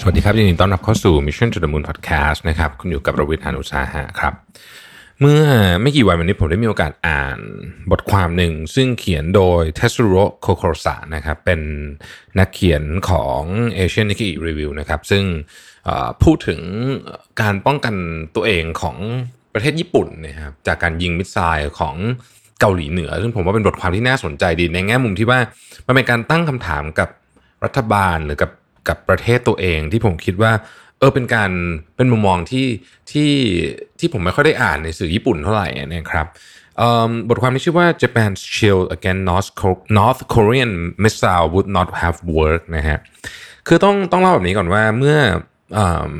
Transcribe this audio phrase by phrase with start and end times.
[0.00, 4.34] สวัสดีครับยินดีต้อนรับเข้าสู่ Mission to the Moon Podcast นะครับคุณอยู่กับรวิทยานุสาหะครับ
[5.20, 5.42] เมื่อ
[5.82, 7.38] ไม่กี่วันวันนี้ผมได้มีโอกาสอ่าน
[7.90, 11.60] บทความหนึ่ง ซึ่งเขียนโดยเทส u โรโคโครสะนะครับเป็น
[12.38, 13.42] นักเขียนของ
[13.76, 15.24] Asian Nikkei Review นะครับซึ่ง
[16.22, 16.60] พูดถึง
[17.40, 17.94] การป้องกัน
[18.34, 18.96] ตัวเองของ
[19.54, 21.94] ประเทศญี่ปุ่นนะครับจากการยิงมิสไซล์ของ
[22.60, 25.40] เกาหลีเหนือ ซึ่งผมว่าเป็นบทความที่น่าสนใจดีในแง่มุมที่ว่า
[25.86, 27.08] มันเป็นการตั้งคำถามกับ
[27.64, 28.50] รัฐบาลหรือกับ
[28.88, 30.52] กับประเทศตัวเองที่ผมคิดว่า
[30.98, 31.50] เออเป็นการ
[31.96, 32.66] เป็นมุมมองที่
[33.10, 33.30] ที่
[33.98, 36.26] ที่ผมไม่ค่อยได้อ่านในสื่อญี่ปุ่นเท่าไหร่นะครับ
[37.28, 40.72] บทความนี้ชื่อว่า Japan's shield against North Ko- North Korean
[41.04, 42.98] missile would not have worked นะฮะ
[43.66, 45.18] คือต้องต้องเล่าแบบนี้ก่อนว่าเมื่อ
[45.74, 46.12] เอิ่ม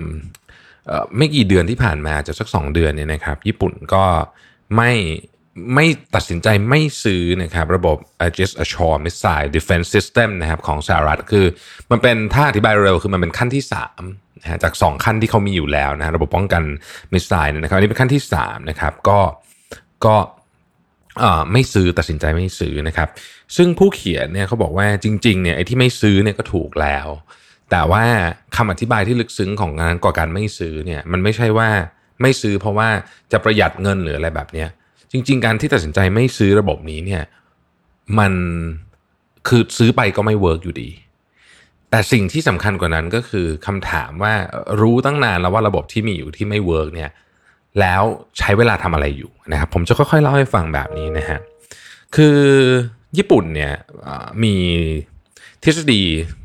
[0.87, 4.05] เอ่อไม่กี่เดือนที่ผ่านมาจะสักสองเดือนเนี่ยนะครับ ญี่ปุ่นก็
[4.77, 4.93] ไม่
[5.75, 11.47] ไม่ตัดสินใจไม่ซื้อนะครับระบบ Aegis Ashore Missile Defense System นะครับของสหรัฐคือ
[11.91, 13.65] มันเป็นถ้าอธิบายเร็วคือมันเป็นขั้นที่
[14.03, 16.63] 3นะฮะจาก 2 ขั้นที่เขามีอยู่แล้วนะระบบป้องกัน
[17.13, 19.19] มิสไซล์นะครับอันนี้เป็นขั้นที่3นะครับก็
[20.05, 20.17] ก็
[21.19, 23.09] เอ่อไม่ซื้อตัดสินใจไม่ซื้อนะครับ
[23.57, 27.07] ซึ่งผู้เขียนเนี่ยเขาบอกว่าจริงๆเนี่ยไอ้ที่ไม่ซื้อเนี่ยก็ถูกแล้ว
[27.71, 28.05] แต่ว่า
[28.57, 31.69] คำอธิบายที่ลึกซึ้งของงานก่อการไม่ซื้อเนี่ยมันไม่ใช่ว่า
[32.23, 32.89] ไม่ซื้อเพราะว่า
[33.33, 34.69] จะประหยัดเงินหรืออะไรแบบเนี้ย
[35.13, 37.23] จริง ๆ การที่ตัดสินใจไม่ซื้อระบบนี้เนี่ย
[38.19, 38.33] มัน
[39.49, 40.91] คือซื้อไปก็ไม่ work อยู่ดี
[41.91, 44.35] แต่สิ่งที่สำคัญกว่านั้นก็คือคำถามว่า
[44.81, 47.11] รู้ตั้งนานแล้วว่าระบบที่มีอยู่ที่ไม่ work เนี่ย
[47.81, 48.03] แล้ว
[48.39, 51.39] ใช้เวลาทำอะไรอยู่นะครับผมจะค่อยๆเล่าให้ฟังแบบนี้นะฮะ
[52.17, 52.39] คือ
[53.19, 53.73] ญี่ปุ่นเนี่ย
[54.43, 54.55] มี
[55.65, 56.03] ทฤษฎี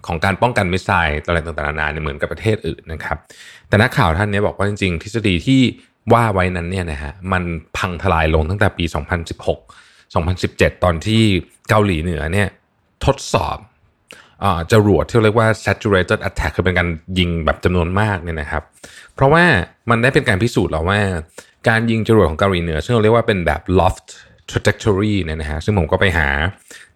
[0.07, 3.17] ของการป้องกัน missile อะไรต่างๆนานาเนี่ยเหมือนกับประเทศอื่นนะครับ
[3.67, 5.61] แต่นักข่าวท่านนี้บอกว่าจริงๆ ทฤษฎีที่
[6.11, 7.43] ว่าไว้นั้นเนี่ยนะฮะมัน
[7.77, 8.85] พังทลายลงตั้งแต่ปี
[9.63, 11.23] 2016 2017 ตอนที่
[11.69, 12.47] เกาหลีเหนือเนี่ย
[13.05, 13.57] ทดสอบ
[14.43, 16.87] อจรวดที่เรียกว่า saturated attack คือเป็นการ
[17.19, 18.63] ยิงแบบจำนวนมากเนี่ยนะครับ
[19.15, 19.43] เพราะว่า
[19.89, 20.99] มันได้เป็นการพิสูจน์แล้วว่า
[21.67, 24.07] การยิงจรวดของเกาหลีเหนือ ซึ่งเราเรียกว่าเป็นแบบ loft
[24.49, 26.27] trajectory เนี่ยนะฮะซึ่งผมก็ไปหา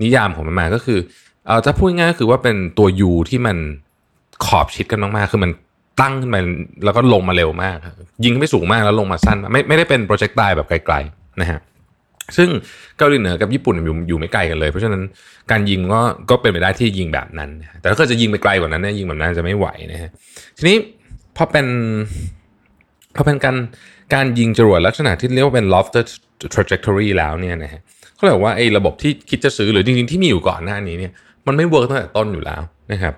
[0.01, 0.99] นิยามของมันมาก็คือ
[1.47, 3.57] เออจะพูดง่ายๆก็คือว่าเป็นตัว U ที่มัน
[4.45, 5.51] ขอบชิดกันมากๆ คือมัน
[6.01, 6.37] ตั้งขึ้นไป
[6.85, 7.77] แล้วก็ลงมาเร็วมาก
[8.23, 11.59] ยิงขึ้นไปสูงมากแล้วลงมาสั้น ไม่ไม่ได้เป็นโปรเจกต์ตายแบบไกลๆนะฮะ
[12.37, 12.49] ซึ่ง
[12.97, 15.01] เกาหลีเหนือกับญี่ปุ่นอยู่อยู่ไม่ไกลกันเลย เพราะฉะนั้น
[15.51, 17.49] การยิงก็ก็เป็นไปได้ที่ยิงแบบนั้น
[17.79, 20.09] แต่ถ้าเกิดจะยิงไปไกลกว่านั้นเนี่ยยิงแบบนั้นจะไม่ไหวนะฮะ
[20.57, 20.77] ทีนี้
[21.37, 21.67] พอเป็น
[23.15, 23.55] พอเป็นการ
[24.13, 26.07] การยิงจรวดลักษณะที่เรียกว่าเป็น lofted
[26.53, 27.81] trajectory แล้วเนี่ยนะฮะ
[28.15, 31.11] เขาเรียกว่าไอ้ระบบที่คิดจะซื้อหรือจริงๆที่มีอยู่ก่อนหน้านี้เนี่ย
[31.47, 33.13] มันไม่ work ตั้งแต่ต้นอยู่แล้วนะครับ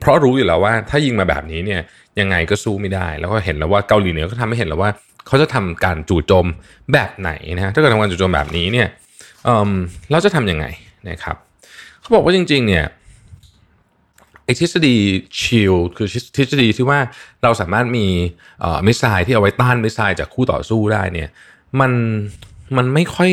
[0.00, 1.80] เพราะรู้อยู่แล้วว่าถ้ายิงมาแบบนี้เนี่ย
[2.20, 4.90] ยังไงก็สู้ไม่ได้ แล้วก็เห็นแล้วว่าเกาหลีเหนือก็ทำให้เห็นแล้วว่า
[5.26, 6.46] เขาจะทำการจู่โจม
[6.92, 8.88] แบบไหนนะฮะถ้าเกิดทำการจู่โจมแบบนี้เนี่ย
[9.44, 9.70] เออ
[10.10, 10.66] เราจะทำยังไง
[11.08, 11.36] นะครับ
[12.00, 12.84] เขาบอกว่าจริง ๆ เนี่ย
[14.44, 14.96] ไอ้ทฤษฎี
[15.40, 16.98] shield คือทฤษฎีที่ว่า
[17.42, 18.06] เราสามารถมี
[18.60, 21.28] เอ่อ missile ที่เอาไว้ต้าน missile จากคู่ต่อสู้ได้เนี่ย
[21.80, 21.92] มัน
[22.76, 23.32] มันไม่ค่อย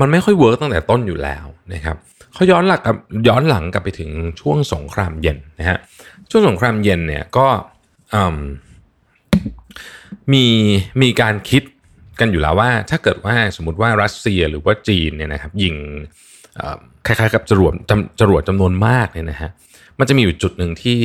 [0.00, 1.96] มันไม่ค่อย work ตั้งแต่ต้นอยู่แล้วนะครับ
[2.34, 2.96] เขาย้อนหลักกับ
[3.28, 5.78] ย้อนหลังกลับไปถึงช่วงสงครามเย็นนะฮะ
[6.30, 7.46] ช่วงสงครามเย็นเนี่ยก็
[10.32, 10.46] มี
[11.02, 11.62] มีการคิด
[12.20, 15.74] กันอยู่แล้วว่า ถ้าเกิดว่าสมมติว่ารัสเซียหรือว่าจีนเนี่ยนะครับยิง
[17.06, 19.50] คล้ายๆกับจรวดจำจรวดจำนวนมากเนี่ยนะฮะ
[19.98, 20.96] มันจะมีอยู่จุดหนึ่งที่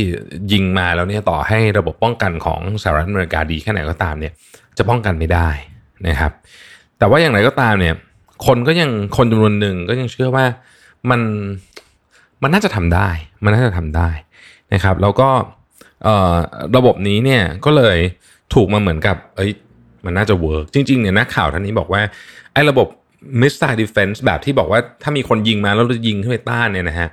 [0.52, 4.34] ยิงมาแล้วเนี่ยต่อให้ระบบป้องกันของสหรัฐอเมริกาดีแค่ไหนก็ตามเนี่ย
[4.78, 5.50] จะป้องกันไม่ได้
[6.08, 6.32] นะครับ
[7.00, 7.96] แต่ว่าอย่างไรก็ตามเนี่ย
[8.46, 10.46] คนก็ยังคนจำนวนหนึ่งก็ยังเชื่อว่า
[11.10, 11.22] มัน
[12.44, 13.10] มันน่าจะทำได้
[13.44, 14.10] มันน่าจะทำได้
[14.74, 15.30] นะครับ แล้วก็
[16.78, 17.98] ระบบนี้เนี่ยก็เลย
[18.54, 19.52] ถูกมาเหมือนกับ เอ้ย
[20.06, 22.02] มันน่าจะ work จริงๆเนี่ยนักข่าวท่านนี้บอกว่า
[22.54, 22.88] ไอ้ระบบ
[23.42, 27.10] missile defense แบบที่บอกว่าถ้ามีคนยิงมาแล้วเราจะยิงขึ้นไปต้านเนี่ยนะฮะ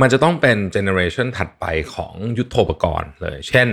[0.00, 1.64] มันจะต้องเป็น generation ถัดไป
[1.94, 3.68] ของยุทโธปกรณ์เลย เช่น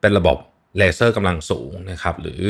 [0.00, 0.38] เป็นระบบ
[0.78, 2.42] เลเซอร์กำลังสูงนะครับหรือ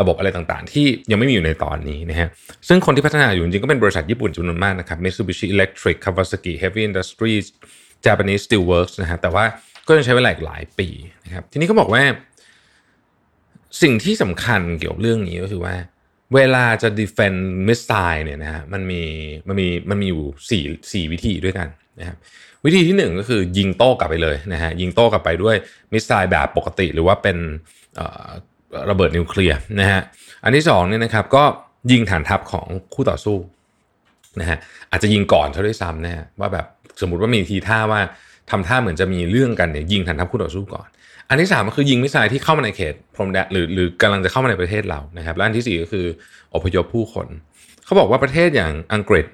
[0.00, 2.28] ระบบอะไรต่างๆ ที่ยังไม่มีอยู่ในตอนนี้นะฮะ
[2.68, 7.46] ซึ่งคนที่พัฒนาอยู่จริงก็เป็นบริษัทญี่ปุ่นจำนวนมากนะครับ Mitsubishi Electric Kawasaki Heavy Industries
[8.06, 9.44] Japanese Steelworks นะฮะแต่ว่า
[9.86, 10.88] ก็ยังใช้เวลาอีกหลายปี
[11.24, 12.02] นะครับทีนี้เขาบอกว่า
[13.82, 15.74] สิ่งที่สำคัญเกี่ยวกับเรื่องนี้ก็คือว่า
[16.34, 19.02] เวลาจะ defend missile เนี่ยนะฮะมันมี
[19.48, 21.68] มันมีมันมีอยู่สี่สี่วิธีด้วยกัน
[22.00, 22.16] นะครับ
[22.66, 25.56] วิธีที่หนึ่งก็คือยิงโต้กลับไปเลยนะฮะยิงโต้กลับไปด้วย
[25.92, 27.36] missile แบบปกติหรือว่าเป็น
[28.90, 30.00] ระเบิดนิวเคลียร์นะฮะ
[30.44, 31.44] อันที่สองเนี่ยนะครับก็
[31.92, 33.36] ยิงฐานทัพของคู่ต่อสู้
[34.40, 34.58] นะฮะ
[34.90, 36.66] อาจจะยิงก่อนเขาด้วยซ้ำนะฮะว่าแบบ
[37.00, 38.00] สมมติว่ามีทีท่าว่า
[38.50, 40.88] ทำท่าเหมือนจะมีเรื่องกันเนี่ยยิงฐานทัพคู่ต่อสู้ก่อน
[41.28, 46.06] อันที่สามก็คือยิง missile ที่เข้ามาในเขตพรมแดนหรือหรือกำลังจะเข้ามาในประเทศเรานะครับและอันที่สี่ก็คือ
[46.54, 47.26] อพยพผู้คน
[47.84, 49.26] เขาบอกว่าประเทศอย่างอังกฤษ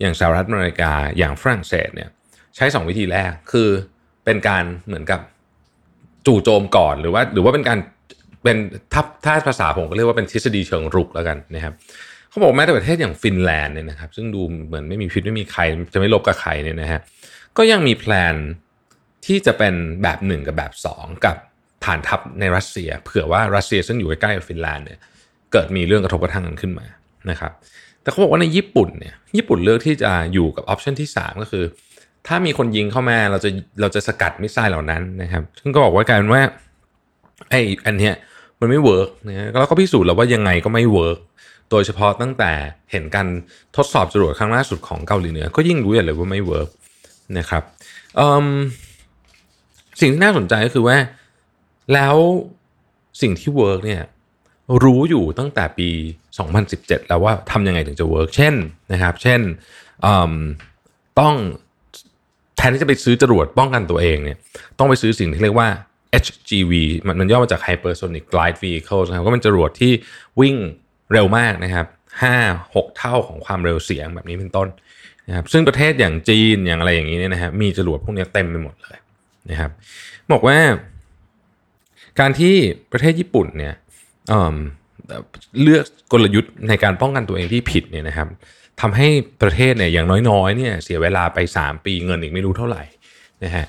[0.00, 2.10] อย่างสหรัฐอเมริกาอย่างฝรั่งเศสเนี่ย
[2.56, 3.68] ใช้ 2 วิธีแรกคือ
[4.24, 5.20] เป็นการเหมือนกับ
[6.26, 7.78] จู่โจมก่อนหรือว่า หรือว่าเป็นการ
[8.44, 8.56] เป็น
[8.94, 11.74] ทับถ้าภาษาผมก็เรียกว่าเป็นทฤษฎีเชิงรุกแล้วกันนะครับ
[12.30, 15.62] เขาบอกแม้แต่ประเทศอย่างฟินแลนด์เนี่ยนะครับ ซึ่งดูเหมือนไม่มีพิษไม่มีใคร
[15.94, 17.00] จะไม่รบกับใครเนี่ยนะฮะ
[17.56, 18.34] ก็ยังมี plan
[19.26, 21.36] ที่จะเป็นแบบหนึ่งกับแบบสองกับ
[21.84, 24.98] ฐานทัพในรัสเซีย เผื่อว่ารัสเซียซึ่งอยู่ใกล้ๆกับฟินแลนด์เนี่ย
[25.52, 26.86] เกิดมีเรื่องกระทบกระทั่งกันขึ้นมา
[27.30, 27.52] นะครับ
[28.02, 31.64] แต่เขาบอกว่าในญี่ปุ่นเนี่ยญี่ปุ่นเลือกที่จะอยู่กับ option ที่ 3 ก็คือ
[32.26, 33.50] ถ้ามีคนยิงเข้ามาเราจะ
[33.80, 36.42] เราจะสกัด missile เหล่านั้นนะครับ ซึ่งก็บอกว่าการว่า
[37.50, 38.14] ไอ้อันเนี้ย
[38.60, 41.18] มันไม่ work นะแล้วก็พิสูจน์แล้วว่ายังไงก็ไม่ work
[41.70, 42.52] โดยเฉพาะตั้งแต่
[42.90, 43.26] เห็นการ
[43.76, 46.68] ทดสอบจรวดครั้งล่าสุดของเกาหลีเหนือ ก็ยิ่งรู้อย่างเลยว่าไม่ work
[47.38, 47.62] นะครับ
[50.00, 50.96] สิ่งที่น่าสนใจก็คือว่า
[51.92, 52.16] แล้ว
[53.22, 54.02] สิ่งที่ work เนี่ย
[54.84, 55.88] รู้อยู่ตั้งแต่ปี
[56.48, 58.54] 2017 แล้วว่าทำยังไงถึงจะ work เช่น
[58.92, 59.40] นะครับ เช่น
[61.20, 61.34] ต้อง
[62.60, 64.38] แทนที่จะไปซื้อจรวดป้องกันตัวเองเนี่ย
[64.78, 65.68] ต้องไปซื้อสิ่งที่เรียกว่า
[66.24, 66.72] HGV
[67.06, 69.92] มันมันย่อมาจาก Hypersonic Glide Vehicle นะครับก็เป็นจรวดที่
[70.40, 70.56] วิ่ง
[71.12, 71.86] เร็วมากนะครับ
[72.22, 72.34] ห้า
[72.74, 74.68] หกเท่าของความเร็วเสียงแบบนี้เป็นต้น
[75.28, 78.98] นะครับซึ่งประเทศอย่างจีนอย่างอะไรอย่างนี้เนี่ยนะฮะมีจรวดพวกนี้เต็มไปหมดเลย
[79.50, 79.70] นะครับ
[80.32, 80.58] บอกว่า
[82.20, 82.54] การที่
[82.92, 83.74] ประเทศญี่ปุ่นเนี่ย
[85.62, 88.28] เลือกกลยุทธ์ในการป้องกันตัวเองที่ผิดเนี่ยนะครับ
[88.80, 89.08] ทำให้
[89.42, 92.82] ประเทศเนี่ยอย่างน้อยๆเนี่ยเสียเวลาไป 3 ปีเงินอีกไม่รู้เท่าไหร่
[93.44, 93.66] นะฮะ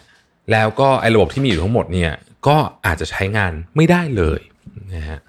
[0.52, 2.12] แล้วก็ไอ้ระบบที่มีอยู่ทั้งหมดเนี่ย
[2.48, 4.40] ก็อาจจะใช้งานไม่ได้เลย
[4.96, 5.19] นะฮะ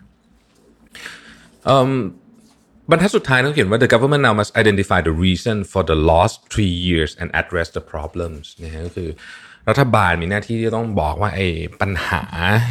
[2.90, 7.69] บรรทัดสุดท้ายต้องเขียนว่า the government now must identify the reason for the lost three years and address
[7.76, 9.08] the problems นะฮะก็คือ
[9.69, 11.46] รัฐบาลมีหน้าที่ที่ต้องบอกว่าไอ้
[11.81, 12.23] ปัญหา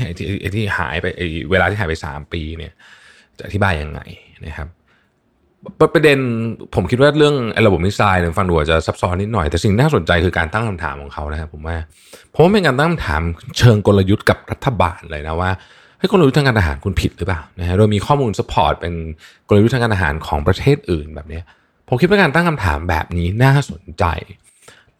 [0.04, 2.74] ไอ้ที่ไอ้ที่หายไปไอ้เวลาที่หายไป 3 ปีเนี่ย
[3.38, 4.02] จะอธิบายยังไง
[4.46, 4.68] นะครับ
[5.94, 6.19] ประเด็น
[6.75, 7.36] ผมคิดว่าเรื่อง
[7.68, 11.78] ระบบ missile ฟังดูอาจจะซับซ้อนนิดหน่อยแต่สิ่งน่าสนใจคือการตั้งคำถามของเขานะครับผมว่า
[12.34, 13.22] ผมว่าเป็นการตั้งคำถาม
[13.58, 15.52] เชิงกลยุทธ์กับรัฐบาลเลยนะว่า
[16.00, 18.94] ให้กลยุทธ์ทางการทหารคุณผิดหรือเปล่านะฮะโดยมีข้อมูล support เป็น
[19.48, 21.42] กลยุทธ์ทางการทหารของประเทศอื่นแบบนี้
[21.88, 24.06] ผมคิดว่าการตั้งคำถามแบบนี้น่าสนใจ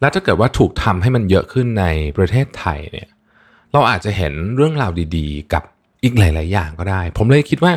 [0.00, 1.84] และถ้าเกิดว่าถูกทำให้มันเยอะขึ้นใน
[2.16, 3.08] ประเทศไทยเนี่ย
[3.72, 5.62] เราอาจจะเห็นเรื่องราวดี ๆ กับ
[6.04, 7.72] อีกหลาย ๆ อย่างก็ได้ ผมเลยคิดว่า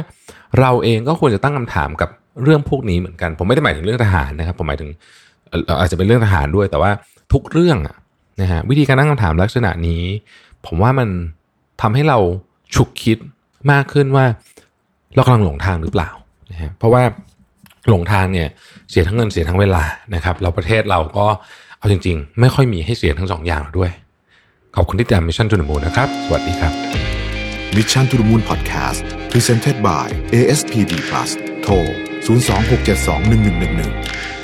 [0.59, 2.09] เราเองก็ควรจะตั้งคำถามกับ
[2.43, 4.89] เรื่องพวกนี้เหมือนกัน ผมไม่ได้หมายถึงเรื่องทหารนะครับ ผมหมายถึง
[5.79, 6.91] อาจจะเป็นเรื่องทหารด้วย แต่ว่า
[7.33, 7.95] ทุกเรื่องอะ
[8.41, 10.03] นะฮะวิธีการตั้งคำถามลักษณะนี้
[10.65, 11.09] ผมว่ามัน
[11.81, 12.17] ทำให้เรา
[12.75, 13.17] ฉุกคิด
[13.71, 14.25] มากขึ้นว่า
[15.15, 16.09] เรากำลังหลงทางหรือเปล่า
[16.51, 17.03] นะฮะเพราะว่า
[17.89, 18.47] หลงทางเนี่ย
[18.89, 19.83] เสียทั้งเงินเสียทั้งเวลา
[20.15, 21.27] นะครับเราประเทศเราก็
[21.79, 23.91] เอาจริง ๆ ไม่ค่อยมีให้เสียทั้งสองอย่างด้วย
[24.75, 26.73] ขอบคุณที่ติดตาม Mission to the Moon นะครับ สวัสดีครับ
[27.75, 31.29] Mission to the Moon Podcast Presented by ASPD Plus
[31.61, 34.34] โทร 026721111